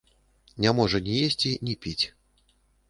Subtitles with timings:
[0.65, 2.01] Не можа ні есці, ні піць.